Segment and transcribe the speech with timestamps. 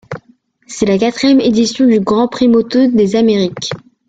[0.65, 3.69] C'est la quatrième édition du Grand Prix moto des Amériques.